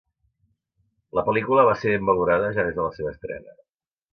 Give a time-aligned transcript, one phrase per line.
[1.17, 3.59] La pel·lícula va ser ben valorada ja des de la seva estrena.